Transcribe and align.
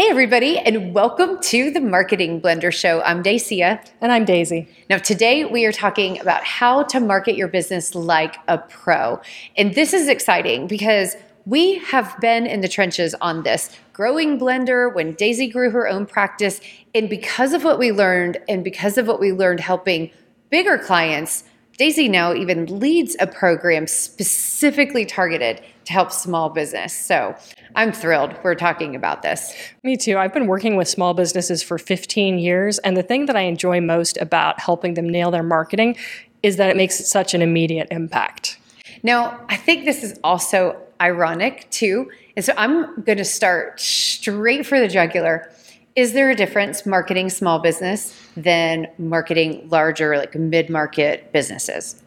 Hey, 0.00 0.08
everybody, 0.08 0.56
and 0.56 0.94
welcome 0.94 1.38
to 1.42 1.70
the 1.70 1.80
Marketing 1.82 2.40
Blender 2.40 2.72
Show. 2.72 3.02
I'm 3.02 3.22
Dacia. 3.22 3.84
And 4.00 4.10
I'm 4.10 4.24
Daisy. 4.24 4.66
Now, 4.88 4.96
today 4.96 5.44
we 5.44 5.66
are 5.66 5.72
talking 5.72 6.18
about 6.18 6.42
how 6.42 6.84
to 6.84 7.00
market 7.00 7.36
your 7.36 7.48
business 7.48 7.94
like 7.94 8.36
a 8.48 8.56
pro. 8.56 9.20
And 9.58 9.74
this 9.74 9.92
is 9.92 10.08
exciting 10.08 10.68
because 10.68 11.16
we 11.44 11.80
have 11.80 12.18
been 12.18 12.46
in 12.46 12.62
the 12.62 12.66
trenches 12.66 13.14
on 13.20 13.42
this, 13.42 13.76
growing 13.92 14.40
Blender 14.40 14.90
when 14.90 15.12
Daisy 15.12 15.48
grew 15.48 15.70
her 15.70 15.86
own 15.86 16.06
practice. 16.06 16.62
And 16.94 17.10
because 17.10 17.52
of 17.52 17.62
what 17.62 17.78
we 17.78 17.92
learned, 17.92 18.38
and 18.48 18.64
because 18.64 18.96
of 18.96 19.06
what 19.06 19.20
we 19.20 19.32
learned 19.32 19.60
helping 19.60 20.10
bigger 20.48 20.78
clients, 20.78 21.44
Daisy 21.80 22.10
now 22.10 22.34
even 22.34 22.66
leads 22.78 23.16
a 23.20 23.26
program 23.26 23.86
specifically 23.86 25.06
targeted 25.06 25.62
to 25.86 25.94
help 25.94 26.12
small 26.12 26.50
business. 26.50 26.92
So 26.92 27.34
I'm 27.74 27.90
thrilled 27.90 28.34
we're 28.44 28.54
talking 28.54 28.94
about 28.94 29.22
this. 29.22 29.54
Me 29.82 29.96
too. 29.96 30.18
I've 30.18 30.34
been 30.34 30.46
working 30.46 30.76
with 30.76 30.88
small 30.88 31.14
businesses 31.14 31.62
for 31.62 31.78
15 31.78 32.38
years, 32.38 32.78
and 32.80 32.98
the 32.98 33.02
thing 33.02 33.24
that 33.24 33.34
I 33.34 33.44
enjoy 33.44 33.80
most 33.80 34.18
about 34.18 34.60
helping 34.60 34.92
them 34.92 35.08
nail 35.08 35.30
their 35.30 35.42
marketing 35.42 35.96
is 36.42 36.58
that 36.58 36.68
it 36.68 36.76
makes 36.76 37.08
such 37.08 37.32
an 37.32 37.40
immediate 37.40 37.88
impact. 37.90 38.58
Now, 39.02 39.40
I 39.48 39.56
think 39.56 39.86
this 39.86 40.04
is 40.04 40.20
also 40.22 40.76
ironic 41.00 41.66
too. 41.70 42.10
And 42.36 42.44
so 42.44 42.52
I'm 42.58 43.02
going 43.04 43.16
to 43.16 43.24
start 43.24 43.80
straight 43.80 44.66
for 44.66 44.78
the 44.78 44.86
jugular. 44.86 45.50
Is 45.96 46.12
there 46.12 46.30
a 46.30 46.36
difference 46.36 46.86
marketing 46.86 47.30
small 47.30 47.58
business 47.58 48.16
than 48.36 48.86
marketing 48.98 49.68
larger, 49.70 50.16
like 50.16 50.36
mid 50.36 50.70
market 50.70 51.32
businesses? 51.32 52.00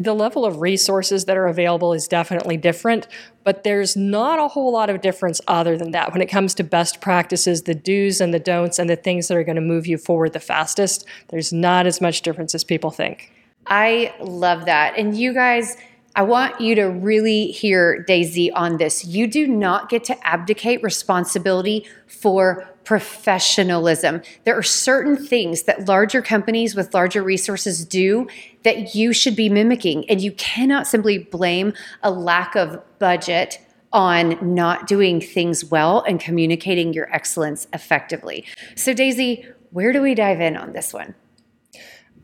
The 0.00 0.12
level 0.12 0.44
of 0.44 0.60
resources 0.60 1.26
that 1.26 1.36
are 1.36 1.46
available 1.46 1.92
is 1.92 2.08
definitely 2.08 2.56
different, 2.56 3.06
but 3.44 3.62
there's 3.62 3.96
not 3.96 4.40
a 4.40 4.48
whole 4.48 4.72
lot 4.72 4.90
of 4.90 5.00
difference 5.02 5.40
other 5.46 5.78
than 5.78 5.92
that. 5.92 6.12
When 6.12 6.20
it 6.20 6.26
comes 6.26 6.52
to 6.56 6.64
best 6.64 7.00
practices, 7.00 7.62
the 7.62 7.74
do's 7.76 8.20
and 8.20 8.34
the 8.34 8.40
don'ts, 8.40 8.80
and 8.80 8.90
the 8.90 8.96
things 8.96 9.28
that 9.28 9.36
are 9.36 9.44
going 9.44 9.56
to 9.56 9.62
move 9.62 9.86
you 9.86 9.98
forward 9.98 10.32
the 10.32 10.40
fastest, 10.40 11.06
there's 11.28 11.52
not 11.52 11.86
as 11.86 12.00
much 12.00 12.22
difference 12.22 12.56
as 12.56 12.64
people 12.64 12.90
think. 12.90 13.32
I 13.68 14.12
love 14.20 14.64
that. 14.64 14.98
And 14.98 15.16
you 15.16 15.32
guys, 15.32 15.76
I 16.14 16.22
want 16.22 16.60
you 16.60 16.74
to 16.74 16.84
really 16.84 17.46
hear 17.52 18.02
Daisy 18.02 18.50
on 18.52 18.76
this. 18.76 19.04
You 19.04 19.26
do 19.26 19.46
not 19.46 19.88
get 19.88 20.04
to 20.04 20.26
abdicate 20.26 20.82
responsibility 20.82 21.86
for 22.06 22.68
professionalism. 22.84 24.20
There 24.44 24.56
are 24.56 24.62
certain 24.62 25.16
things 25.16 25.62
that 25.62 25.88
larger 25.88 26.20
companies 26.20 26.74
with 26.74 26.92
larger 26.92 27.22
resources 27.22 27.84
do 27.84 28.28
that 28.64 28.94
you 28.94 29.12
should 29.12 29.36
be 29.36 29.48
mimicking, 29.48 30.08
and 30.10 30.20
you 30.20 30.32
cannot 30.32 30.86
simply 30.86 31.18
blame 31.18 31.72
a 32.02 32.10
lack 32.10 32.56
of 32.56 32.82
budget 32.98 33.58
on 33.92 34.38
not 34.54 34.86
doing 34.86 35.20
things 35.20 35.64
well 35.64 36.02
and 36.02 36.20
communicating 36.20 36.92
your 36.92 37.12
excellence 37.14 37.66
effectively. 37.72 38.44
So, 38.74 38.92
Daisy, 38.92 39.46
where 39.70 39.92
do 39.92 40.02
we 40.02 40.14
dive 40.14 40.40
in 40.40 40.56
on 40.56 40.72
this 40.72 40.92
one? 40.92 41.14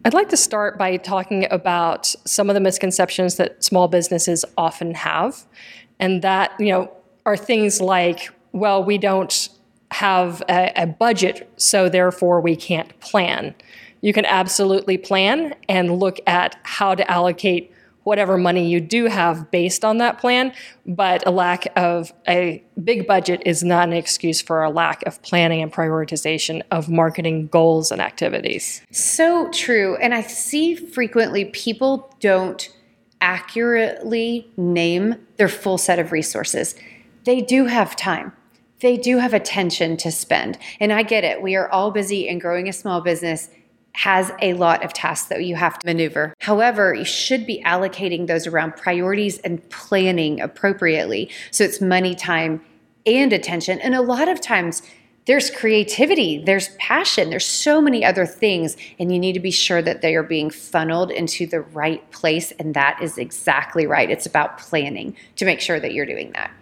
I'd 0.09 0.15
like 0.15 0.31
to 0.31 0.39
start 0.39 0.79
by 0.79 0.97
talking 0.97 1.47
about 1.51 2.15
some 2.25 2.49
of 2.49 2.55
the 2.55 2.61
misconceptions 2.61 3.35
that 3.35 3.63
small 3.63 3.89
businesses 3.89 4.43
often 4.57 4.95
have. 4.95 5.45
And 6.01 6.23
that, 6.23 6.53
you 6.59 6.73
know, 6.73 6.91
are 7.27 7.37
things 7.37 7.79
like, 7.79 8.31
well, 8.53 8.83
we 8.83 8.97
don't 8.97 9.51
have 9.91 10.43
a, 10.49 10.73
a 10.77 10.87
budget, 10.87 11.53
so 11.59 11.91
therefore 11.91 12.41
we 12.41 12.57
can't 12.57 12.99
plan. 13.01 13.55
You 14.01 14.15
can 14.15 14.25
absolutely 14.25 14.97
plan 14.97 15.55
and 15.69 15.99
look 15.99 16.21
at 16.27 16.59
how 16.63 16.95
to 16.95 17.11
allocate 17.11 17.71
whatever 18.09 18.39
money 18.39 18.67
you 18.67 18.81
do 18.81 19.05
have 19.05 19.51
based 19.51 19.85
on 19.85 19.99
that 19.99 20.19
plan, 20.19 20.51
but 20.87 21.23
a 21.27 21.31
lack 21.31 21.67
of 21.77 22.11
a 22.27 22.65
big 22.83 23.07
budget 23.07 23.43
is 23.45 23.63
not 23.63 23.87
an 23.87 23.93
excuse 23.93 24.41
for 24.41 24.63
a 24.63 24.71
lack 24.71 25.07
of 25.07 25.21
planning 25.21 25.61
and 25.61 25.71
prioritization 25.71 26.63
of 26.71 26.89
marketing 26.89 27.47
goals 27.49 27.93
and 27.93 28.01
activities. 28.01 28.81
So 28.91 29.51
true. 29.51 29.97
And 29.97 30.15
I 30.15 30.23
see 30.23 30.75
frequently 30.75 31.45
people 31.45 32.11
don't 32.19 32.67
accurately 33.21 34.51
name 34.57 35.15
their 35.37 35.49
full 35.49 35.77
set 35.77 35.99
of 35.99 36.11
resources. 36.11 36.75
They 37.25 37.43
do 37.43 37.67
have 37.67 37.95
time. 37.95 38.33
They 38.81 38.97
do 38.97 39.19
have 39.19 39.35
attention 39.35 39.99
to 39.99 40.11
spend. 40.11 40.57
And 40.81 40.95
I 40.95 41.03
get 41.03 41.25
it. 41.25 41.43
We 41.43 41.57
are 41.57 41.69
all 41.69 41.91
busy 41.91 42.27
and 42.27 42.41
growing 42.41 42.71
a 42.71 42.73
small 42.73 43.03
business 43.03 43.51
has 43.99 44.31
a 44.41 44.53
lot 44.53 44.85
of 44.85 44.93
tasks 44.93 45.27
that 45.27 45.45
you 45.45 45.57
have 45.57 45.77
to 45.77 45.85
maneuver. 45.85 46.33
However, 46.39 46.95
you 46.95 47.05
should 47.05 47.45
be 47.45 47.61
allocating 47.65 48.29
those 48.29 48.47
around 48.47 48.77
priorities 48.77 49.39
and 49.39 49.69
planning 49.71 50.41
appropriately. 50.41 51.29
So 51.51 51.65
it's 51.65 51.81
money, 51.81 52.15
time, 52.15 52.65
and 53.07 53.33
attention. 53.33 53.81
And 53.81 53.97
a 53.97 54.01
lot 54.01 54.29
of 54.29 54.41
times, 54.41 54.83
there's 55.27 55.51
creativity, 55.51 56.43
there's 56.43 56.69
passion, 56.79 57.29
there's 57.29 57.45
so 57.45 57.81
many 57.81 58.05
other 58.05 58.25
things, 58.25 58.77
and 59.01 59.13
you 59.13 59.19
need 59.19 59.33
to 59.33 59.41
be 59.41 59.51
sure 59.51 59.83
that 59.83 60.01
they 60.01 60.15
are 60.15 60.23
being 60.23 60.49
funneled 60.49 61.11
into 61.11 61.49
the 61.49 61.61
right 61.61 62.09
place. 62.13 62.53
And 62.53 62.75
that 62.75 63.03
is 63.03 63.19
exactly 63.19 63.85
right. 63.89 64.09
It's 64.09 64.27
about 64.27 64.59
planning 64.59 65.17
to 65.37 65.45
make 65.45 65.61
sure 65.61 65.81
that 65.81 65.93
you're 65.93 66.07
doing 66.07 66.31
that. 66.33 66.53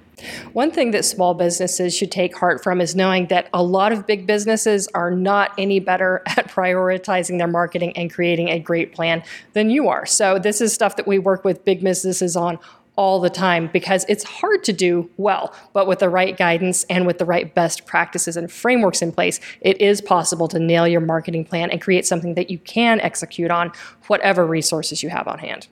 One 0.53 0.71
thing 0.71 0.93
that 0.93 1.05
small 1.05 1.35
businesses 1.35 1.95
should 1.95 2.11
take 2.11 2.37
heart 2.37 2.63
from 2.63 2.81
is 2.81 2.95
knowing 2.95 3.27
that 3.27 3.49
a 3.53 3.63
lot 3.63 3.93
of 3.93 4.07
big 4.07 4.27
businesses 4.27 4.89
are 4.95 5.11
not 5.11 5.53
any 5.59 5.79
better 5.79 6.23
at 6.27 6.49
prioritizing 6.49 7.39
their 7.39 7.47
marketing 7.47 7.97
and 7.97 8.13
creating 8.13 8.49
a 8.49 8.59
great 8.59 8.95
plan 8.95 9.23
than 9.53 9.69
you 9.69 9.89
are. 9.89 10.07
So, 10.07 10.39
this 10.39 10.61
is 10.61 10.73
stuff 10.73 10.97
that 10.97 11.07
we 11.07 11.19
work 11.19 11.45
with 11.45 11.65
big 11.65 11.83
businesses 11.83 12.37
on 12.37 12.59
all 12.97 13.21
the 13.21 13.31
time 13.31 13.69
because 13.73 14.07
it's 14.09 14.25
hard 14.25 14.65
to 14.65 14.73
do 14.73 15.11
well, 15.19 15.55
but 15.75 15.87
with 15.87 15.99
the 15.99 16.09
right 16.09 16.37
guidance 16.37 16.85
and 16.85 17.07
with 17.07 17.19
the 17.19 17.25
right 17.27 17.55
best 17.55 17.85
practices 17.85 18.39
and 18.39 18.51
frameworks 18.51 19.03
in 19.03 19.13
place, 19.13 19.39
it 19.61 19.79
is 19.81 20.01
possible 20.01 20.49
to 20.49 20.59
nail 20.59 20.89
your 20.89 21.03
marketing 21.03 21.45
plan 21.45 21.71
and 21.71 21.83
create 21.83 22.07
something 22.07 22.35
that 22.35 22.51
you 22.51 22.59
can 22.59 22.99
execute 23.01 23.51
on 23.51 23.71
whatever 24.07 24.47
resources 24.47 25.03
you 25.03 25.11
have 25.11 25.29
on 25.29 25.39
hand. 25.39 25.69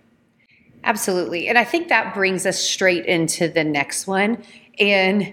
Absolutely. 0.85 1.49
And 1.49 1.59
I 1.59 1.65
think 1.65 1.89
that 1.89 2.15
brings 2.15 2.45
us 2.47 2.61
straight 2.61 3.07
into 3.07 3.49
the 3.49 3.65
next 3.65 4.07
one. 4.07 4.43
And 4.79 5.33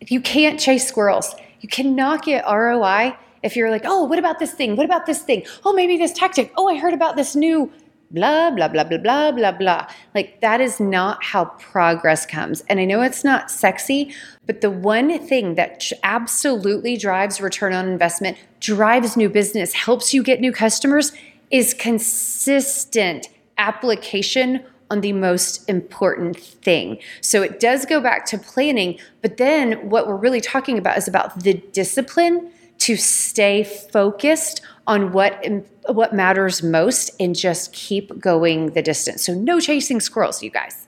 you 0.00 0.20
can't 0.20 0.60
chase 0.60 0.86
squirrels. 0.86 1.34
You 1.60 1.68
cannot 1.68 2.22
get 2.22 2.44
ROI 2.44 3.16
if 3.42 3.56
you're 3.56 3.70
like, 3.70 3.82
oh, 3.84 4.04
what 4.04 4.18
about 4.18 4.38
this 4.38 4.52
thing? 4.52 4.76
What 4.76 4.84
about 4.84 5.06
this 5.06 5.22
thing? 5.22 5.44
Oh, 5.64 5.72
maybe 5.72 5.96
this 5.96 6.12
tactic. 6.12 6.52
Oh, 6.56 6.68
I 6.68 6.76
heard 6.76 6.92
about 6.92 7.16
this 7.16 7.34
new 7.34 7.72
blah, 8.10 8.50
blah, 8.50 8.68
blah, 8.68 8.84
blah, 8.84 8.98
blah, 8.98 9.32
blah, 9.32 9.52
blah. 9.52 9.88
Like 10.14 10.40
that 10.40 10.60
is 10.60 10.78
not 10.78 11.24
how 11.24 11.46
progress 11.46 12.26
comes. 12.26 12.60
And 12.68 12.78
I 12.78 12.84
know 12.84 13.02
it's 13.02 13.24
not 13.24 13.50
sexy, 13.50 14.14
but 14.46 14.60
the 14.60 14.70
one 14.70 15.18
thing 15.26 15.54
that 15.54 15.90
absolutely 16.02 16.96
drives 16.96 17.40
return 17.40 17.72
on 17.72 17.88
investment, 17.88 18.36
drives 18.60 19.16
new 19.16 19.28
business, 19.28 19.72
helps 19.72 20.12
you 20.14 20.22
get 20.22 20.40
new 20.40 20.52
customers 20.52 21.12
is 21.50 21.74
consistent 21.74 23.28
application 23.58 24.64
on 24.90 25.00
the 25.00 25.12
most 25.12 25.68
important 25.68 26.38
thing. 26.38 26.98
So 27.20 27.42
it 27.42 27.58
does 27.58 27.84
go 27.86 28.00
back 28.00 28.24
to 28.26 28.38
planning, 28.38 28.98
but 29.20 29.36
then 29.36 29.90
what 29.90 30.06
we're 30.06 30.16
really 30.16 30.40
talking 30.40 30.78
about 30.78 30.96
is 30.96 31.08
about 31.08 31.42
the 31.42 31.54
discipline 31.72 32.52
to 32.78 32.96
stay 32.96 33.64
focused 33.64 34.60
on 34.86 35.12
what 35.12 35.44
what 35.88 36.12
matters 36.12 36.62
most 36.62 37.10
and 37.18 37.34
just 37.34 37.72
keep 37.72 38.18
going 38.20 38.72
the 38.72 38.82
distance. 38.82 39.24
So 39.24 39.34
no 39.34 39.60
chasing 39.60 40.00
squirrels, 40.00 40.42
you 40.42 40.50
guys. 40.50 40.86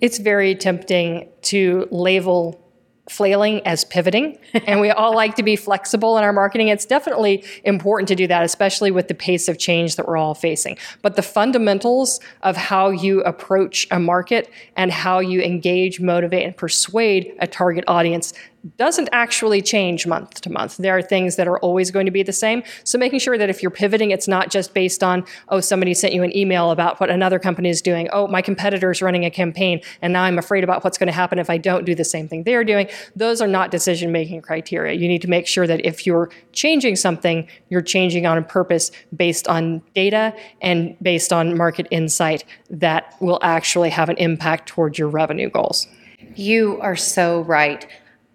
It's 0.00 0.18
very 0.18 0.54
tempting 0.54 1.28
to 1.42 1.88
label 1.90 2.65
flailing 3.08 3.64
as 3.66 3.84
pivoting 3.84 4.38
and 4.66 4.80
we 4.80 4.90
all 4.90 5.14
like 5.14 5.36
to 5.36 5.42
be 5.42 5.56
flexible 5.56 6.18
in 6.18 6.24
our 6.24 6.32
marketing. 6.32 6.68
It's 6.68 6.86
definitely 6.86 7.44
important 7.64 8.08
to 8.08 8.14
do 8.14 8.26
that 8.26 8.44
especially 8.44 8.90
with 8.90 9.08
the 9.08 9.14
pace 9.14 9.48
of 9.48 9.58
change 9.58 9.96
that 9.96 10.06
we're 10.06 10.16
all 10.16 10.34
facing. 10.34 10.76
But 11.02 11.16
the 11.16 11.22
fundamentals 11.22 12.20
of 12.42 12.56
how 12.56 12.90
you 12.90 13.22
approach 13.22 13.86
a 13.90 13.98
market 13.98 14.50
and 14.76 14.90
how 14.90 15.20
you 15.20 15.40
engage 15.40 16.00
motivate 16.00 16.44
and 16.44 16.56
persuade 16.56 17.34
a 17.38 17.46
target 17.46 17.84
audience 17.86 18.32
doesn't 18.76 19.08
actually 19.12 19.62
change 19.62 20.06
month 20.06 20.40
to 20.42 20.50
month. 20.50 20.76
There 20.76 20.96
are 20.96 21.02
things 21.02 21.36
that 21.36 21.46
are 21.46 21.58
always 21.58 21.90
going 21.90 22.06
to 22.06 22.12
be 22.12 22.22
the 22.22 22.32
same. 22.32 22.62
So 22.84 22.98
making 22.98 23.20
sure 23.20 23.38
that 23.38 23.50
if 23.50 23.62
you're 23.62 23.70
pivoting, 23.70 24.10
it's 24.10 24.28
not 24.28 24.50
just 24.50 24.74
based 24.74 25.02
on, 25.02 25.24
oh, 25.48 25.60
somebody 25.60 25.94
sent 25.94 26.14
you 26.14 26.22
an 26.22 26.36
email 26.36 26.70
about 26.70 26.98
what 27.00 27.10
another 27.10 27.38
company 27.38 27.68
is 27.68 27.82
doing. 27.82 28.08
Oh, 28.12 28.26
my 28.26 28.42
competitor 28.42 28.90
is 28.90 29.02
running 29.02 29.24
a 29.24 29.30
campaign 29.30 29.80
and 30.02 30.12
now 30.12 30.22
I'm 30.22 30.38
afraid 30.38 30.64
about 30.64 30.84
what's 30.84 30.98
going 30.98 31.08
to 31.08 31.12
happen 31.12 31.38
if 31.38 31.50
I 31.50 31.58
don't 31.58 31.84
do 31.84 31.94
the 31.94 32.04
same 32.04 32.28
thing 32.28 32.42
they're 32.42 32.64
doing. 32.64 32.88
Those 33.14 33.40
are 33.40 33.46
not 33.46 33.70
decision 33.70 34.12
making 34.12 34.42
criteria. 34.42 34.94
You 34.94 35.08
need 35.08 35.22
to 35.22 35.28
make 35.28 35.46
sure 35.46 35.66
that 35.66 35.84
if 35.84 36.06
you're 36.06 36.30
changing 36.52 36.96
something, 36.96 37.48
you're 37.68 37.82
changing 37.82 38.26
on 38.26 38.42
purpose 38.44 38.90
based 39.14 39.48
on 39.48 39.82
data 39.94 40.34
and 40.60 40.96
based 41.02 41.32
on 41.32 41.56
market 41.56 41.86
insight 41.90 42.44
that 42.70 43.14
will 43.20 43.38
actually 43.42 43.90
have 43.90 44.08
an 44.08 44.16
impact 44.16 44.68
towards 44.68 44.98
your 44.98 45.08
revenue 45.08 45.50
goals. 45.50 45.86
You 46.34 46.78
are 46.80 46.96
so 46.96 47.42
right. 47.42 47.86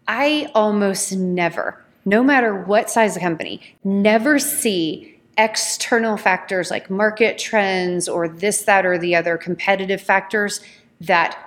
I 0.08 0.50
almost 0.56 1.14
never, 1.14 1.84
no 2.06 2.24
matter 2.24 2.56
what 2.56 2.90
size 2.90 3.16
of 3.16 3.22
company, 3.22 3.62
never 3.84 4.40
see 4.40 5.20
external 5.38 6.18
factors 6.18 6.70
like 6.70 6.90
market 6.90 7.38
trends 7.38 8.10
or 8.10 8.28
this, 8.28 8.64
that, 8.64 8.86
or 8.86 8.98
the 8.98 9.16
other 9.16 9.38
competitive 9.38 10.02
factors 10.02 10.60
that 11.00 11.38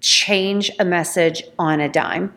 change 0.00 0.70
a 0.78 0.84
message 0.84 1.42
on 1.58 1.80
a 1.80 1.88
dime. 1.88 2.32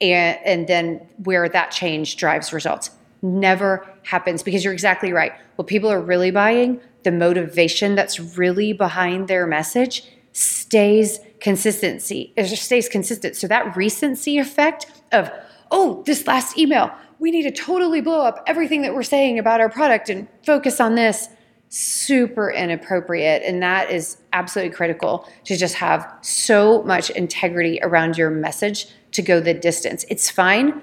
and, 0.00 0.38
and 0.44 0.66
then 0.66 1.00
where 1.24 1.48
that 1.48 1.70
change 1.70 2.16
drives 2.16 2.52
results. 2.52 2.90
Never 3.22 3.86
happens 4.04 4.42
because 4.42 4.64
you're 4.64 4.72
exactly 4.72 5.12
right. 5.12 5.32
What 5.56 5.66
people 5.66 5.90
are 5.90 6.00
really 6.00 6.30
buying, 6.30 6.80
the 7.02 7.10
motivation 7.10 7.94
that's 7.94 8.20
really 8.38 8.72
behind 8.72 9.28
their 9.28 9.46
message, 9.46 10.04
stays 10.32 11.18
consistency. 11.40 12.32
It 12.36 12.44
just 12.44 12.64
stays 12.64 12.88
consistent. 12.88 13.36
So 13.36 13.46
that 13.48 13.76
recency 13.76 14.38
effect 14.38 14.86
of, 15.12 15.30
oh, 15.70 16.02
this 16.06 16.26
last 16.26 16.58
email, 16.58 16.90
we 17.18 17.30
need 17.30 17.42
to 17.42 17.50
totally 17.50 18.00
blow 18.00 18.22
up 18.22 18.42
everything 18.46 18.82
that 18.82 18.94
we're 18.94 19.02
saying 19.02 19.38
about 19.38 19.60
our 19.60 19.68
product 19.68 20.08
and 20.08 20.28
focus 20.44 20.80
on 20.80 20.94
this 20.94 21.28
super 21.68 22.50
inappropriate. 22.50 23.42
And 23.42 23.62
that 23.62 23.90
is 23.90 24.18
absolutely 24.32 24.74
critical 24.74 25.28
to 25.44 25.56
just 25.56 25.74
have 25.74 26.10
so 26.22 26.82
much 26.84 27.10
integrity 27.10 27.78
around 27.82 28.16
your 28.16 28.30
message 28.30 28.86
to 29.12 29.22
go 29.22 29.40
the 29.40 29.54
distance. 29.54 30.04
It's 30.08 30.30
fine 30.30 30.82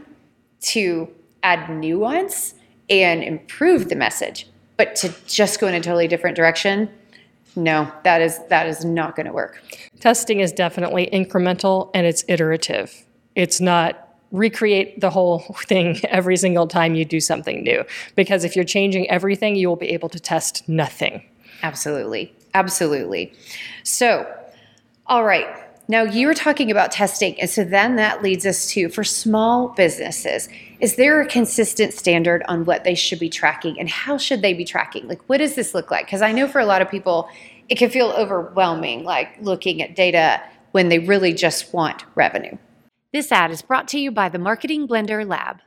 to 0.62 1.10
add 1.44 1.70
nuance 1.70 2.56
and 2.90 3.24
improve 3.24 3.90
the 3.90 3.96
message, 3.96 4.48
but 4.78 4.96
to 4.98 5.14
just 5.26 5.60
go 5.60 5.68
in 5.68 5.74
a 5.74 5.82
totally 5.82 6.08
different 6.08 6.36
direction, 6.36 6.90
no, 7.56 7.92
that 8.04 8.22
is 8.22 8.40
that 8.50 8.68
is 8.68 8.84
not 8.84 9.16
going 9.16 9.26
to 9.26 9.34
work. 9.34 9.62
Testing 10.00 10.40
is 10.40 10.52
definitely 10.52 11.10
incremental 11.12 11.90
and 11.94 12.06
it's 12.06 12.24
iterative. 12.28 13.06
It's 13.36 13.62
not 13.62 14.06
recreate 14.32 15.00
the 15.00 15.10
whole 15.10 15.40
thing 15.66 16.00
every 16.06 16.38
single 16.38 16.68
time 16.68 16.96
you 16.96 17.06
do 17.06 17.20
something 17.20 17.64
new. 17.64 17.84
Because 18.16 18.44
if 18.44 18.56
you're 18.56 18.66
changing 18.66 19.10
everything, 19.10 19.56
you 19.56 19.70
will 19.70 19.76
be 19.76 19.90
able 19.90 20.10
to 20.10 20.20
test 20.20 20.68
nothing. 20.68 21.24
Absolutely. 21.64 22.34
Absolutely. 22.54 23.34
So, 23.84 24.32
all 25.08 25.24
right. 25.24 25.48
Now 25.88 26.04
you 26.04 26.28
were 26.28 26.34
talking 26.34 26.72
about 26.72 26.92
testing. 26.92 27.40
And 27.40 27.50
so 27.50 27.64
then 27.64 27.96
that 27.98 28.24
leads 28.24 28.46
us 28.46 28.68
to 28.72 28.90
for 28.90 29.04
small 29.04 29.70
businesses, 29.70 30.50
is 30.80 30.96
there 30.96 31.22
a 31.22 31.28
consistent 31.28 31.94
standard 31.94 32.44
on 32.48 32.66
what 32.66 32.84
they 32.84 32.96
should 32.96 33.20
be 33.20 33.30
tracking 33.30 33.80
and 33.80 33.88
how 33.90 34.18
should 34.18 34.42
they 34.42 34.54
be 34.54 34.66
tracking? 34.66 35.08
Like, 35.08 35.22
what 35.28 35.38
does 35.38 35.56
this 35.56 35.76
look 35.76 35.92
like? 35.92 36.06
Because 36.06 36.22
I 36.22 36.32
know 36.32 36.48
for 36.48 36.60
a 36.60 36.66
lot 36.66 36.82
of 36.82 36.90
people, 36.90 37.30
it 37.70 37.78
can 37.78 37.90
feel 37.90 38.14
overwhelming, 38.18 39.04
like 39.04 39.30
looking 39.42 39.82
at 39.82 39.96
data 39.96 40.42
when 40.72 40.90
they 40.90 41.00
really 41.00 41.34
just 41.34 41.74
want 41.74 42.04
revenue. 42.16 42.58
This 43.14 43.32
ad 43.32 43.52
is 43.52 43.62
brought 43.62 43.88
to 43.90 44.00
you 44.00 44.12
by 44.12 44.28
the 44.30 44.40
Marketing 44.40 44.88
Blender 44.88 45.26
Lab. 45.26 45.62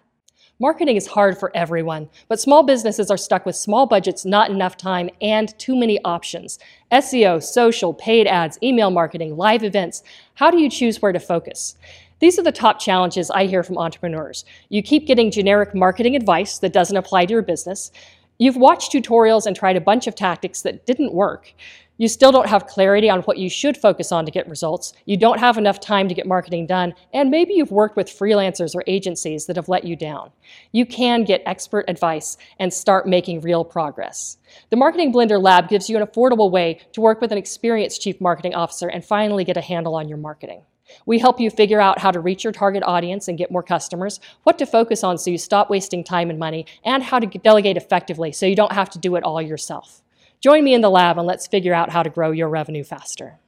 Marketing 0.60 0.96
is 0.96 1.06
hard 1.06 1.38
for 1.38 1.52
everyone, 1.54 2.08
but 2.26 2.40
small 2.40 2.64
businesses 2.64 3.12
are 3.12 3.16
stuck 3.16 3.46
with 3.46 3.54
small 3.54 3.86
budgets, 3.86 4.24
not 4.24 4.50
enough 4.50 4.76
time, 4.76 5.08
and 5.20 5.56
too 5.56 5.76
many 5.76 6.00
options. 6.04 6.58
SEO, 6.90 7.40
social, 7.40 7.94
paid 7.94 8.26
ads, 8.26 8.58
email 8.60 8.90
marketing, 8.90 9.36
live 9.36 9.62
events. 9.62 10.02
How 10.34 10.50
do 10.50 10.58
you 10.58 10.68
choose 10.68 11.00
where 11.00 11.12
to 11.12 11.20
focus? 11.20 11.76
These 12.18 12.40
are 12.40 12.42
the 12.42 12.50
top 12.50 12.80
challenges 12.80 13.30
I 13.30 13.46
hear 13.46 13.62
from 13.62 13.78
entrepreneurs. 13.78 14.44
You 14.68 14.82
keep 14.82 15.06
getting 15.06 15.30
generic 15.30 15.76
marketing 15.76 16.16
advice 16.16 16.58
that 16.58 16.72
doesn't 16.72 16.96
apply 16.96 17.26
to 17.26 17.32
your 17.34 17.42
business. 17.42 17.92
You've 18.38 18.56
watched 18.56 18.90
tutorials 18.90 19.46
and 19.46 19.54
tried 19.54 19.76
a 19.76 19.80
bunch 19.80 20.08
of 20.08 20.16
tactics 20.16 20.62
that 20.62 20.84
didn't 20.86 21.14
work. 21.14 21.54
You 22.00 22.06
still 22.06 22.30
don't 22.30 22.48
have 22.48 22.68
clarity 22.68 23.10
on 23.10 23.22
what 23.22 23.38
you 23.38 23.50
should 23.50 23.76
focus 23.76 24.12
on 24.12 24.24
to 24.24 24.30
get 24.30 24.48
results. 24.48 24.92
You 25.04 25.16
don't 25.16 25.40
have 25.40 25.58
enough 25.58 25.80
time 25.80 26.06
to 26.06 26.14
get 26.14 26.28
marketing 26.28 26.64
done. 26.64 26.94
And 27.12 27.28
maybe 27.28 27.54
you've 27.54 27.72
worked 27.72 27.96
with 27.96 28.06
freelancers 28.06 28.76
or 28.76 28.84
agencies 28.86 29.46
that 29.46 29.56
have 29.56 29.68
let 29.68 29.82
you 29.82 29.96
down. 29.96 30.30
You 30.70 30.86
can 30.86 31.24
get 31.24 31.42
expert 31.44 31.86
advice 31.88 32.36
and 32.60 32.72
start 32.72 33.08
making 33.08 33.40
real 33.40 33.64
progress. 33.64 34.38
The 34.70 34.76
Marketing 34.76 35.12
Blender 35.12 35.42
Lab 35.42 35.68
gives 35.68 35.90
you 35.90 35.96
an 35.96 36.06
affordable 36.06 36.52
way 36.52 36.80
to 36.92 37.00
work 37.00 37.20
with 37.20 37.32
an 37.32 37.38
experienced 37.38 38.00
chief 38.00 38.20
marketing 38.20 38.54
officer 38.54 38.86
and 38.86 39.04
finally 39.04 39.42
get 39.42 39.56
a 39.56 39.60
handle 39.60 39.96
on 39.96 40.08
your 40.08 40.18
marketing. 40.18 40.62
We 41.04 41.18
help 41.18 41.40
you 41.40 41.50
figure 41.50 41.80
out 41.80 41.98
how 41.98 42.12
to 42.12 42.20
reach 42.20 42.44
your 42.44 42.52
target 42.52 42.84
audience 42.84 43.26
and 43.26 43.36
get 43.36 43.50
more 43.50 43.64
customers, 43.64 44.20
what 44.44 44.56
to 44.58 44.66
focus 44.66 45.02
on 45.02 45.18
so 45.18 45.30
you 45.30 45.38
stop 45.38 45.68
wasting 45.68 46.04
time 46.04 46.30
and 46.30 46.38
money, 46.38 46.64
and 46.84 47.02
how 47.02 47.18
to 47.18 47.26
delegate 47.26 47.76
effectively 47.76 48.30
so 48.30 48.46
you 48.46 48.56
don't 48.56 48.72
have 48.72 48.88
to 48.90 49.00
do 49.00 49.16
it 49.16 49.24
all 49.24 49.42
yourself. 49.42 50.00
Join 50.40 50.64
me 50.64 50.74
in 50.74 50.80
the 50.80 50.90
lab 50.90 51.18
and 51.18 51.26
let's 51.26 51.46
figure 51.46 51.74
out 51.74 51.90
how 51.90 52.02
to 52.02 52.10
grow 52.10 52.30
your 52.30 52.48
revenue 52.48 52.84
faster. 52.84 53.38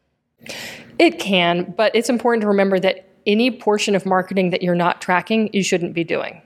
It 0.99 1.19
can, 1.19 1.75
but 1.77 1.95
it's 1.95 2.09
important 2.09 2.43
to 2.43 2.49
remember 2.49 2.79
that 2.81 3.09
any 3.27 3.51
portion 3.51 3.95
of 3.95 4.07
marketing 4.07 4.51
that 4.51 4.63
you're 4.63 4.75
not 4.75 5.01
tracking, 5.01 5.51
you 5.53 5.63
shouldn't 5.63 5.95
be 5.95 6.05
doing 6.05 6.43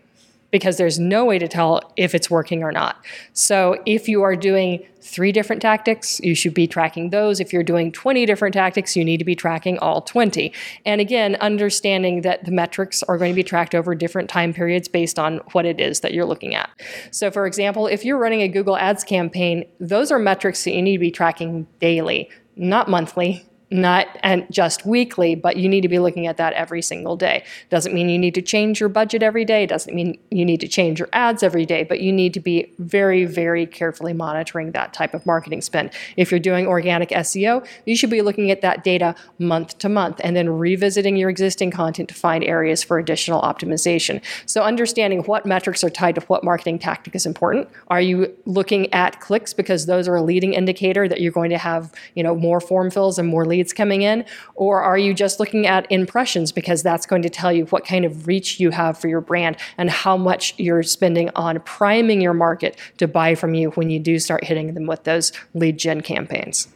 because 0.54 0.76
there's 0.76 1.00
no 1.00 1.24
way 1.24 1.36
to 1.36 1.48
tell 1.48 1.92
if 1.96 2.14
it's 2.14 2.30
working 2.30 2.62
or 2.62 2.70
not. 2.70 3.04
So 3.32 3.82
if 3.86 4.08
you 4.08 4.22
are 4.22 4.36
doing 4.36 4.86
three 5.00 5.32
different 5.32 5.60
tactics, 5.60 6.20
you 6.22 6.36
should 6.36 6.54
be 6.54 6.68
tracking 6.68 7.10
those. 7.10 7.40
If 7.40 7.52
you're 7.52 7.64
doing 7.64 7.90
20 7.90 8.24
different 8.24 8.54
tactics, 8.54 8.94
you 8.94 9.04
need 9.04 9.16
to 9.16 9.24
be 9.24 9.34
tracking 9.34 9.80
all 9.80 10.02
20. 10.02 10.52
And 10.86 11.00
again, 11.00 11.34
understanding 11.40 12.20
that 12.20 12.44
the 12.44 12.52
metrics 12.52 13.02
are 13.02 13.18
going 13.18 13.32
to 13.32 13.34
be 13.34 13.42
tracked 13.42 13.74
over 13.74 13.96
different 13.96 14.30
time 14.30 14.54
periods 14.54 14.86
based 14.86 15.18
on 15.18 15.38
what 15.50 15.66
it 15.66 15.80
is 15.80 15.98
that 16.02 16.14
you're 16.14 16.24
looking 16.24 16.54
at. 16.54 16.70
So 17.10 17.32
for 17.32 17.48
example, 17.48 17.88
if 17.88 18.04
you're 18.04 18.16
running 18.16 18.42
a 18.42 18.46
Google 18.46 18.76
Ads 18.76 19.02
campaign, 19.02 19.64
those 19.80 20.12
are 20.12 20.20
metrics 20.20 20.62
that 20.62 20.70
you 20.70 20.82
need 20.82 20.92
to 20.92 21.00
be 21.00 21.10
tracking 21.10 21.66
daily, 21.80 22.30
not 22.54 22.88
monthly, 22.88 23.44
not 23.74 24.06
and 24.22 24.46
just 24.52 24.86
weekly, 24.86 25.34
but 25.34 25.56
you 25.56 25.68
need 25.68 25.80
to 25.80 25.88
be 25.88 25.98
looking 25.98 26.28
at 26.28 26.36
that 26.36 26.52
every 26.52 26.80
single 26.80 27.16
day. 27.16 27.44
Doesn't 27.70 27.92
mean 27.92 28.08
you 28.08 28.18
need 28.18 28.34
to 28.34 28.42
change 28.42 28.78
your 28.78 28.88
budget 28.88 29.20
every 29.20 29.44
day, 29.44 29.66
doesn't 29.66 29.92
mean 29.92 30.16
you 30.30 30.44
need 30.44 30.60
to 30.60 30.68
change 30.68 31.00
your 31.00 31.08
ads 31.12 31.42
every 31.42 31.66
day, 31.66 31.82
but 31.82 32.00
you 32.00 32.12
need 32.12 32.32
to 32.34 32.40
be 32.40 32.72
very, 32.78 33.24
very 33.24 33.66
carefully 33.66 34.12
monitoring 34.12 34.70
that 34.72 34.94
type 34.94 35.12
of 35.12 35.26
marketing 35.26 35.60
spend. 35.60 35.90
If 36.16 36.30
you're 36.30 36.38
doing 36.38 36.68
organic 36.68 37.08
SEO, 37.08 37.66
you 37.84 37.96
should 37.96 38.10
be 38.10 38.22
looking 38.22 38.52
at 38.52 38.60
that 38.60 38.84
data 38.84 39.16
month 39.40 39.76
to 39.78 39.88
month 39.88 40.20
and 40.22 40.36
then 40.36 40.48
revisiting 40.48 41.16
your 41.16 41.28
existing 41.28 41.72
content 41.72 42.08
to 42.10 42.14
find 42.14 42.44
areas 42.44 42.84
for 42.84 43.00
additional 43.00 43.42
optimization. 43.42 44.22
So 44.46 44.62
understanding 44.62 45.24
what 45.24 45.46
metrics 45.46 45.82
are 45.82 45.90
tied 45.90 46.14
to 46.14 46.20
what 46.22 46.44
marketing 46.44 46.78
tactic 46.78 47.16
is 47.16 47.26
important. 47.26 47.68
Are 47.88 48.00
you 48.00 48.32
looking 48.46 48.92
at 48.92 49.18
clicks 49.18 49.52
because 49.52 49.86
those 49.86 50.06
are 50.06 50.14
a 50.14 50.22
leading 50.22 50.54
indicator 50.54 51.08
that 51.08 51.20
you're 51.20 51.32
going 51.32 51.50
to 51.50 51.58
have, 51.58 51.92
you 52.14 52.22
know, 52.22 52.36
more 52.36 52.60
form 52.60 52.88
fills 52.92 53.18
and 53.18 53.26
more 53.26 53.44
leads 53.44 53.63
leads 53.64 53.72
coming 53.72 54.02
in? 54.02 54.24
Or 54.54 54.82
are 54.82 54.98
you 54.98 55.14
just 55.14 55.40
looking 55.40 55.66
at 55.66 55.90
impressions 55.90 56.52
because 56.52 56.82
that's 56.82 57.06
going 57.06 57.22
to 57.22 57.30
tell 57.30 57.52
you 57.52 57.64
what 57.66 57.86
kind 57.86 58.04
of 58.04 58.26
reach 58.26 58.60
you 58.60 58.70
have 58.70 58.98
for 58.98 59.08
your 59.08 59.22
brand 59.22 59.56
and 59.78 59.88
how 59.90 60.16
much 60.16 60.54
you're 60.58 60.82
spending 60.82 61.30
on 61.34 61.60
priming 61.60 62.20
your 62.20 62.34
market 62.34 62.76
to 62.98 63.08
buy 63.08 63.34
from 63.34 63.54
you 63.54 63.70
when 63.70 63.88
you 63.88 63.98
do 63.98 64.18
start 64.18 64.44
hitting 64.44 64.74
them 64.74 64.86
with 64.86 65.04
those 65.04 65.32
lead 65.54 65.78
gen 65.78 66.02
campaigns? 66.02 66.68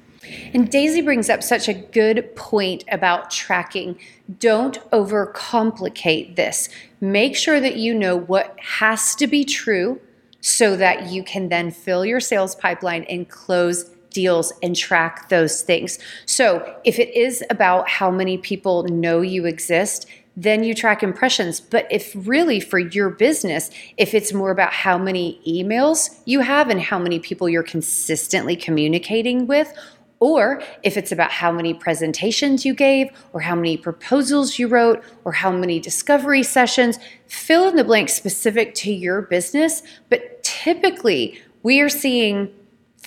And 0.53 0.71
Daisy 0.71 1.01
brings 1.03 1.31
up 1.31 1.43
such 1.43 1.69
a 1.69 1.75
good 1.75 2.35
point 2.37 2.85
about 2.91 3.31
tracking. 3.31 3.99
Don't 4.39 4.79
overcomplicate 4.91 6.37
this. 6.37 6.69
Make 7.01 7.37
sure 7.37 7.61
that 7.61 7.77
you 7.77 7.95
know 7.95 8.17
what 8.17 8.59
has 8.61 9.15
to 9.17 9.27
be 9.27 9.45
true 9.45 10.01
so 10.41 10.77
that 10.77 11.11
you 11.11 11.23
can 11.23 11.49
then 11.49 11.71
fill 11.71 12.05
your 12.05 12.21
sales 12.21 12.55
pipeline 12.55 13.05
and 13.05 13.29
close 13.29 13.91
deals 14.11 14.53
and 14.63 14.75
track 14.75 15.29
those 15.29 15.63
things. 15.63 15.99
So 16.27 16.77
if 16.85 16.99
it 16.99 17.15
is 17.17 17.45
about 17.51 17.89
how 17.89 18.11
many 18.11 18.39
people 18.39 18.85
know 18.85 19.21
you 19.21 19.47
exist, 19.47 20.07
then 20.37 20.63
you 20.63 20.73
track 20.73 21.03
impressions. 21.03 21.61
But 21.61 21.87
if 21.91 22.13
really 22.15 22.61
for 22.61 22.79
your 22.79 23.11
business, 23.11 23.71
if 23.97 24.15
it's 24.15 24.33
more 24.33 24.53
about 24.53 24.73
how 24.73 24.97
many 24.97 25.41
emails 25.47 26.21
you 26.27 26.41
have 26.41 26.71
and 26.71 26.81
how 26.81 26.99
many 26.99 27.19
people 27.19 27.49
you're 27.49 27.65
consistently 27.65 28.55
communicating 28.55 29.49
with, 29.49 29.73
or 30.21 30.63
if 30.83 30.97
it's 30.97 31.13
about 31.13 31.31
how 31.31 31.51
many 31.51 31.75
presentations 31.75 32.65
you 32.65 32.75
gave, 32.75 33.09
or 33.33 33.41
how 33.41 33.55
many 33.55 33.77
proposals 33.77 34.59
you 34.59 34.69
wrote, 34.69 35.03
or 35.25 35.33
how 35.33 35.51
many 35.51 35.79
discovery 35.79 36.43
sessions, 36.43 36.99
fill 37.27 37.69
in 37.69 37.77
the 37.77 37.85
blank 37.85 38.09
specific 38.09 38.75
to 38.75 38.93
your 38.93 39.23
business. 39.23 39.83
But 40.09 40.43
typically, 40.43 41.41
we 41.63 41.81
are 41.81 41.89
seeing 41.89 42.53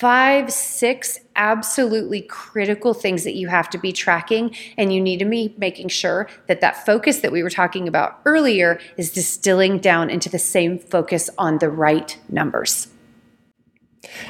five, 0.01 0.51
six 0.51 1.19
absolutely 1.35 2.21
critical 2.21 2.91
things 2.91 3.23
that 3.23 3.35
you 3.35 3.47
have 3.47 3.69
to 3.69 3.77
be 3.77 3.91
tracking. 3.91 4.55
And 4.75 4.91
you 4.91 4.99
need 4.99 5.19
to 5.19 5.25
be 5.25 5.53
making 5.59 5.89
sure 5.89 6.27
that 6.47 6.59
that 6.61 6.87
focus 6.87 7.19
that 7.19 7.31
we 7.31 7.43
were 7.43 7.51
talking 7.51 7.87
about 7.87 8.19
earlier 8.25 8.79
is 8.97 9.11
distilling 9.11 9.77
down 9.77 10.09
into 10.09 10.27
the 10.27 10.39
same 10.39 10.79
focus 10.79 11.29
on 11.37 11.59
the 11.59 11.69
right 11.69 12.17
numbers. 12.29 12.87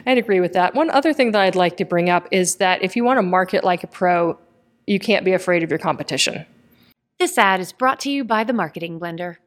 I'd 0.05 0.17
agree 0.17 0.41
with 0.41 0.51
that. 0.51 0.75
One 0.75 0.89
other 0.89 1.13
thing 1.13 1.31
that 1.31 1.41
I'd 1.41 1.55
like 1.55 1.77
to 1.77 1.85
bring 1.85 2.09
up 2.09 2.27
is 2.31 2.57
that 2.57 2.83
if 2.83 2.97
you 2.97 3.05
want 3.05 3.19
to 3.19 3.23
market 3.23 3.63
like 3.63 3.85
a 3.85 3.87
pro, 3.87 4.37
you 4.85 4.99
can't 4.99 5.23
be 5.23 5.31
afraid 5.31 5.63
of 5.63 5.69
your 5.69 5.79
competition. 5.79 6.45
This 7.17 7.37
ad 7.37 7.61
is 7.61 7.71
brought 7.71 8.01
to 8.01 8.11
you 8.11 8.25
by 8.25 8.43
the 8.43 8.51
Marketing 8.51 8.99
Blender. 8.99 9.37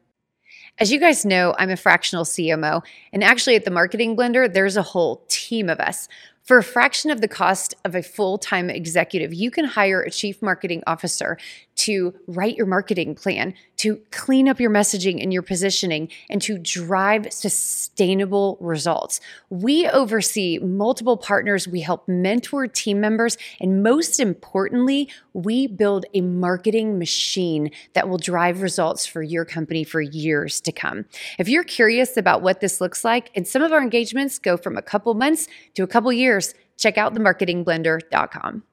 As 0.77 0.91
you 0.91 0.99
guys 0.99 1.23
know, 1.23 1.55
I'm 1.57 1.69
a 1.69 1.77
fractional 1.77 2.25
CMO, 2.25 2.83
and 3.13 3.23
actually 3.23 3.55
at 3.55 3.63
the 3.63 3.71
Marketing 3.71 4.15
Blender, 4.17 4.51
there's 4.51 4.75
a 4.75 4.81
whole 4.81 5.23
team 5.29 5.69
of 5.69 5.79
us 5.79 6.09
For 6.45 6.59
a 6.59 6.63
fraction 6.63 7.09
of 7.09 7.21
the 7.21 7.27
cost 7.27 7.73
of 7.83 7.95
a 7.95 8.03
full 8.03 8.37
time 8.37 8.69
executive, 8.69 9.33
you 9.33 9.49
can 9.49 9.65
hire 9.65 10.03
a 10.03 10.11
chief 10.11 10.43
marketing 10.43 10.83
officer 10.85 11.39
to 11.75 12.13
write 12.27 12.55
your 12.55 12.67
marketing 12.67 13.15
plan, 13.15 13.53
to 13.77 13.99
clean 14.11 14.47
up 14.47 14.59
your 14.59 14.69
messaging 14.69 15.21
and 15.21 15.33
your 15.33 15.41
positioning, 15.41 16.09
and 16.29 16.41
to 16.41 16.57
drive 16.57 17.33
sustainable 17.33 18.57
results. 18.61 19.19
We 19.49 19.87
oversee 19.87 20.59
multiple 20.59 21.17
partners, 21.17 21.67
we 21.67 21.81
help 21.81 22.07
mentor 22.07 22.67
team 22.67 23.01
members, 23.01 23.37
and 23.59 23.83
most 23.83 24.19
importantly, 24.19 25.09
we 25.33 25.67
build 25.67 26.05
a 26.13 26.21
marketing 26.21 26.97
machine 26.97 27.71
that 27.93 28.07
will 28.07 28.17
drive 28.17 28.61
results 28.61 29.05
for 29.05 29.21
your 29.21 29.45
company 29.45 29.83
for 29.83 29.99
years 29.99 30.61
to 30.61 30.71
come. 30.71 31.05
If 31.37 31.49
you're 31.49 31.63
curious 31.63 32.17
about 32.17 32.41
what 32.41 32.61
this 32.61 32.79
looks 32.79 33.03
like, 33.03 33.31
and 33.35 33.47
some 33.47 33.61
of 33.61 33.73
our 33.73 33.81
engagements 33.81 34.39
go 34.39 34.55
from 34.57 34.77
a 34.77 34.81
couple 34.81 35.13
months 35.13 35.47
to 35.73 35.83
a 35.83 35.87
couple 35.87 36.13
years, 36.13 36.34
check 36.77 36.97
out 36.97 37.13
themarketingblender.com. 37.13 38.63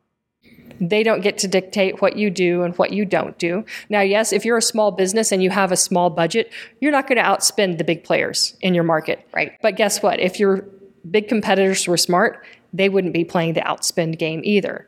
They 0.80 1.02
don't 1.02 1.20
get 1.20 1.38
to 1.38 1.48
dictate 1.48 2.00
what 2.00 2.16
you 2.16 2.30
do 2.30 2.62
and 2.62 2.74
what 2.76 2.92
you 2.92 3.04
don't 3.04 3.38
do. 3.38 3.64
Now, 3.88 4.00
yes, 4.00 4.32
if 4.32 4.44
you're 4.44 4.56
a 4.56 4.62
small 4.62 4.90
business 4.90 5.30
and 5.30 5.42
you 5.42 5.50
have 5.50 5.70
a 5.70 5.76
small 5.76 6.10
budget, 6.10 6.52
you're 6.80 6.92
not 6.92 7.06
going 7.06 7.18
to 7.18 7.22
outspend 7.22 7.78
the 7.78 7.84
big 7.84 8.02
players 8.02 8.56
in 8.60 8.74
your 8.74 8.84
market. 8.84 9.26
Right. 9.32 9.52
But 9.62 9.76
guess 9.76 10.02
what? 10.02 10.18
If 10.18 10.40
your 10.40 10.66
big 11.08 11.28
competitors 11.28 11.86
were 11.86 11.96
smart, 11.96 12.44
they 12.72 12.88
wouldn't 12.88 13.12
be 13.12 13.24
playing 13.24 13.52
the 13.52 13.60
outspend 13.60 14.18
game 14.18 14.40
either 14.44 14.86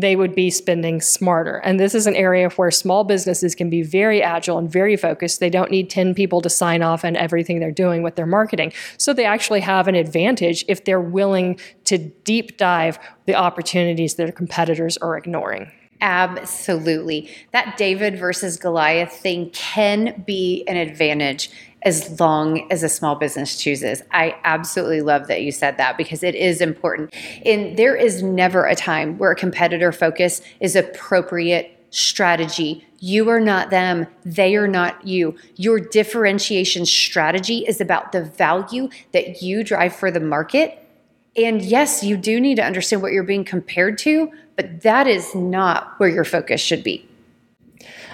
they 0.00 0.16
would 0.16 0.34
be 0.34 0.50
spending 0.50 1.00
smarter. 1.00 1.58
And 1.58 1.78
this 1.78 1.94
is 1.94 2.06
an 2.06 2.16
area 2.16 2.48
where 2.50 2.70
small 2.70 3.04
businesses 3.04 3.54
can 3.54 3.70
be 3.70 3.82
very 3.82 4.22
agile 4.22 4.58
and 4.58 4.70
very 4.70 4.96
focused. 4.96 5.40
They 5.40 5.50
don't 5.50 5.70
need 5.70 5.90
10 5.90 6.14
people 6.14 6.40
to 6.42 6.50
sign 6.50 6.82
off 6.82 7.04
on 7.04 7.16
everything 7.16 7.60
they're 7.60 7.70
doing 7.70 8.02
with 8.02 8.16
their 8.16 8.26
marketing. 8.26 8.72
So 8.96 9.12
they 9.12 9.24
actually 9.24 9.60
have 9.60 9.88
an 9.88 9.94
advantage 9.94 10.64
if 10.68 10.84
they're 10.84 11.00
willing 11.00 11.58
to 11.84 11.98
deep 11.98 12.56
dive 12.56 12.98
the 13.26 13.34
opportunities 13.34 14.14
their 14.14 14.32
competitors 14.32 14.96
are 14.98 15.16
ignoring. 15.16 15.70
Absolutely. 16.00 17.30
That 17.52 17.76
David 17.76 18.18
versus 18.18 18.56
Goliath 18.56 19.12
thing 19.12 19.50
can 19.50 20.24
be 20.26 20.64
an 20.66 20.76
advantage 20.76 21.50
as 21.82 22.20
long 22.20 22.70
as 22.70 22.82
a 22.82 22.88
small 22.88 23.14
business 23.16 23.56
chooses. 23.56 24.02
I 24.10 24.36
absolutely 24.44 25.00
love 25.00 25.28
that 25.28 25.42
you 25.42 25.52
said 25.52 25.76
that 25.78 25.96
because 25.96 26.22
it 26.22 26.34
is 26.34 26.60
important. 26.60 27.14
And 27.44 27.76
there 27.76 27.96
is 27.96 28.22
never 28.22 28.66
a 28.66 28.74
time 28.74 29.18
where 29.18 29.30
a 29.30 29.36
competitor 29.36 29.92
focus 29.92 30.42
is 30.60 30.76
appropriate 30.76 31.76
strategy. 31.90 32.86
You 33.00 33.28
are 33.30 33.40
not 33.40 33.70
them, 33.70 34.06
they 34.24 34.56
are 34.56 34.68
not 34.68 35.06
you. 35.06 35.36
Your 35.56 35.80
differentiation 35.80 36.86
strategy 36.86 37.64
is 37.66 37.80
about 37.80 38.12
the 38.12 38.22
value 38.22 38.88
that 39.12 39.42
you 39.42 39.64
drive 39.64 39.94
for 39.94 40.10
the 40.10 40.20
market. 40.20 40.76
And 41.36 41.62
yes, 41.62 42.02
you 42.02 42.16
do 42.16 42.40
need 42.40 42.56
to 42.56 42.64
understand 42.64 43.02
what 43.02 43.12
you're 43.12 43.22
being 43.22 43.44
compared 43.44 43.98
to, 43.98 44.30
but 44.56 44.82
that 44.82 45.06
is 45.06 45.34
not 45.34 45.98
where 45.98 46.08
your 46.08 46.24
focus 46.24 46.60
should 46.60 46.84
be. 46.84 47.08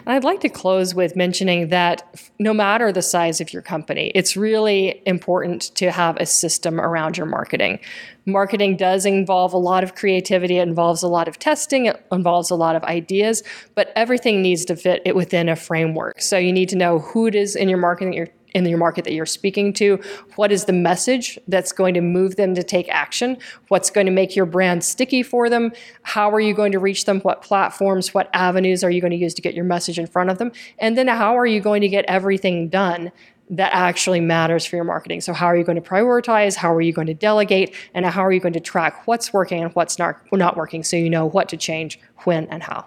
I'd 0.08 0.22
like 0.22 0.40
to 0.42 0.48
close 0.48 0.94
with 0.94 1.16
mentioning 1.16 1.70
that 1.70 2.20
no 2.38 2.54
matter 2.54 2.92
the 2.92 3.02
size 3.02 3.40
of 3.40 3.52
your 3.52 3.62
company, 3.62 4.12
it's 4.14 4.36
really 4.36 5.02
important 5.04 5.74
to 5.74 5.90
have 5.90 6.16
a 6.18 6.26
system 6.26 6.80
around 6.80 7.16
your 7.16 7.26
marketing. 7.26 7.80
Marketing 8.24 8.76
does 8.76 9.04
involve 9.04 9.52
a 9.52 9.58
lot 9.58 9.82
of 9.82 9.96
creativity, 9.96 10.58
it 10.58 10.62
involves 10.62 11.02
a 11.02 11.08
lot 11.08 11.26
of 11.26 11.40
testing, 11.40 11.86
it 11.86 12.04
involves 12.12 12.50
a 12.50 12.54
lot 12.54 12.76
of 12.76 12.84
ideas, 12.84 13.42
but 13.74 13.92
everything 13.96 14.42
needs 14.42 14.64
to 14.66 14.76
fit 14.76 15.02
it 15.04 15.16
within 15.16 15.48
a 15.48 15.56
framework. 15.56 16.20
So 16.20 16.38
you 16.38 16.52
need 16.52 16.68
to 16.68 16.76
know 16.76 17.00
who 17.00 17.26
it 17.26 17.34
is 17.34 17.56
in 17.56 17.68
your 17.68 17.78
marketing 17.78 18.12
you're 18.12 18.28
in 18.54 18.64
your 18.66 18.78
market 18.78 19.04
that 19.04 19.12
you're 19.12 19.26
speaking 19.26 19.72
to? 19.74 20.00
What 20.36 20.52
is 20.52 20.64
the 20.64 20.72
message 20.72 21.38
that's 21.48 21.72
going 21.72 21.94
to 21.94 22.00
move 22.00 22.36
them 22.36 22.54
to 22.54 22.62
take 22.62 22.88
action? 22.88 23.36
What's 23.68 23.90
going 23.90 24.06
to 24.06 24.12
make 24.12 24.36
your 24.36 24.46
brand 24.46 24.84
sticky 24.84 25.22
for 25.22 25.48
them? 25.48 25.72
How 26.02 26.30
are 26.30 26.40
you 26.40 26.54
going 26.54 26.72
to 26.72 26.78
reach 26.78 27.04
them? 27.04 27.20
What 27.20 27.42
platforms, 27.42 28.14
what 28.14 28.30
avenues 28.32 28.82
are 28.82 28.90
you 28.90 29.00
going 29.00 29.12
to 29.12 29.16
use 29.16 29.34
to 29.34 29.42
get 29.42 29.54
your 29.54 29.64
message 29.64 29.98
in 29.98 30.06
front 30.06 30.30
of 30.30 30.38
them? 30.38 30.52
And 30.78 30.96
then 30.96 31.08
how 31.08 31.36
are 31.36 31.46
you 31.46 31.60
going 31.60 31.80
to 31.82 31.88
get 31.88 32.04
everything 32.06 32.68
done 32.68 33.12
that 33.50 33.72
actually 33.72 34.20
matters 34.20 34.66
for 34.66 34.76
your 34.76 34.84
marketing. 34.84 35.20
So, 35.20 35.32
how 35.32 35.46
are 35.46 35.56
you 35.56 35.64
going 35.64 35.80
to 35.80 35.88
prioritize? 35.88 36.56
How 36.56 36.74
are 36.74 36.80
you 36.80 36.92
going 36.92 37.06
to 37.06 37.14
delegate? 37.14 37.74
And 37.94 38.04
how 38.04 38.24
are 38.24 38.32
you 38.32 38.40
going 38.40 38.54
to 38.54 38.60
track 38.60 39.06
what's 39.06 39.32
working 39.32 39.62
and 39.62 39.72
what's 39.74 39.98
not, 39.98 40.20
not 40.32 40.56
working 40.56 40.82
so 40.82 40.96
you 40.96 41.08
know 41.08 41.26
what 41.26 41.48
to 41.50 41.56
change, 41.56 42.00
when, 42.24 42.46
and 42.46 42.62
how? 42.62 42.86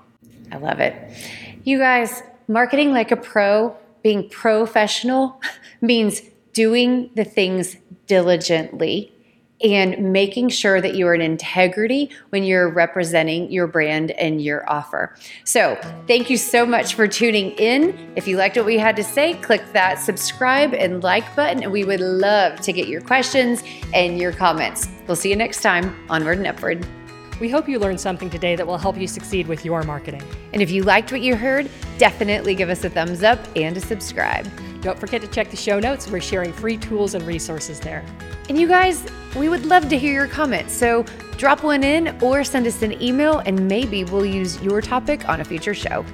I 0.52 0.58
love 0.58 0.80
it. 0.80 0.96
You 1.64 1.78
guys, 1.78 2.24
marketing 2.48 2.92
like 2.92 3.12
a 3.12 3.18
pro 3.18 3.76
being 4.02 4.30
professional 4.30 5.42
means 5.82 6.22
doing 6.54 7.10
the 7.16 7.24
things 7.24 7.78
diligently 8.08 9.14
and 9.62 10.14
making 10.14 10.50
sure 10.50 10.80
that 10.80 10.96
you 10.96 11.06
are 11.08 11.14
in 11.14 11.22
integrity 11.22 12.10
when 12.30 12.44
you're 12.44 12.70
representing 12.70 13.52
your 13.52 13.68
brand 13.68 14.12
and 14.12 14.42
your 14.42 14.70
offer. 14.72 15.16
So, 15.44 15.78
thank 16.08 16.30
you 16.30 16.38
so 16.38 16.66
much 16.66 16.96
for 16.96 17.08
tuning 17.08 17.52
in. 17.52 18.14
If 18.16 18.28
you 18.28 18.38
liked 18.38 18.56
what 18.56 18.66
we 18.66 18.78
had 18.78 18.96
to 18.96 19.04
say, 19.04 19.34
click 19.36 19.62
that 19.74 20.00
subscribe 20.00 20.74
and 20.74 21.04
like 21.04 21.36
button, 21.36 21.64
and 21.64 21.72
we 21.72 21.84
would 21.84 22.02
love 22.02 22.60
to 22.62 22.74
get 22.74 22.88
your 22.88 23.02
questions 23.02 23.64
and 23.94 24.18
your 24.18 24.32
comments. 24.32 24.88
We'll 25.08 25.18
see 25.18 25.30
you 25.30 25.36
next 25.36 25.62
time. 25.62 25.96
Onward 26.10 26.38
and 26.38 26.48
upward. 26.48 26.88
We 27.40 27.50
hope 27.50 27.70
you 27.70 27.80
learned 27.80 28.02
something 28.02 28.30
today 28.30 28.56
that 28.58 28.68
will 28.68 28.78
help 28.78 28.98
you 28.98 29.08
succeed 29.08 29.48
with 29.48 29.64
your 29.64 29.84
marketing. 29.84 30.24
And 30.52 30.62
if 30.62 30.70
you 30.70 30.84
liked 30.84 31.12
what 31.12 31.22
you 31.22 31.36
heard, 31.36 31.70
definitely 31.98 32.54
give 32.54 32.70
us 32.70 32.84
a 32.84 32.90
thumbs 32.90 33.24
up 33.24 33.40
and 33.56 33.78
a 33.78 33.80
subscribe. 33.80 34.46
Don't 34.82 35.00
forget 35.00 35.22
to 35.22 35.28
check 35.28 35.50
the 35.50 35.58
show 35.58 35.80
notes. 35.80 36.10
We're 36.10 36.20
sharing 36.20 36.52
free 36.52 36.78
tools 36.78 37.14
and 37.14 37.26
resources 37.26 37.80
there. 37.80 38.04
And 38.50 38.60
you 38.60 38.68
guys, 38.68 39.06
we 39.38 39.48
would 39.48 39.66
love 39.66 39.88
to 39.90 39.98
hear 39.98 40.14
your 40.14 40.28
comments. 40.28 40.74
So 40.74 41.06
drop 41.38 41.64
one 41.64 41.84
in 41.84 42.18
or 42.22 42.44
send 42.44 42.68
us 42.68 42.82
an 42.82 43.02
email, 43.02 43.40
and 43.40 43.68
maybe 43.68 44.04
we'll 44.04 44.26
use 44.26 44.62
your 44.62 44.82
topic 44.82 45.28
on 45.30 45.40
a 45.40 45.46
future 45.46 45.74
show. 45.74 46.06